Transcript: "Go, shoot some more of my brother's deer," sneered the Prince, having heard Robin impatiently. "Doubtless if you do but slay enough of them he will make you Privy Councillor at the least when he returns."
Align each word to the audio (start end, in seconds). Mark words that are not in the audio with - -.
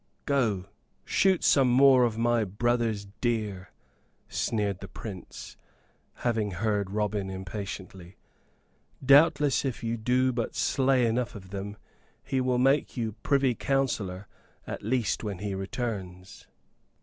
"Go, 0.25 0.65
shoot 1.05 1.43
some 1.43 1.67
more 1.69 2.05
of 2.05 2.17
my 2.17 2.43
brother's 2.43 3.05
deer," 3.05 3.69
sneered 4.27 4.79
the 4.79 4.87
Prince, 4.87 5.57
having 6.25 6.49
heard 6.53 6.89
Robin 6.89 7.29
impatiently. 7.29 8.17
"Doubtless 9.05 9.63
if 9.63 9.83
you 9.83 9.97
do 9.97 10.33
but 10.33 10.55
slay 10.55 11.05
enough 11.05 11.35
of 11.35 11.51
them 11.51 11.77
he 12.23 12.41
will 12.41 12.57
make 12.57 12.97
you 12.97 13.11
Privy 13.21 13.53
Councillor 13.53 14.27
at 14.65 14.79
the 14.79 14.87
least 14.87 15.23
when 15.23 15.37
he 15.37 15.53
returns." 15.53 16.47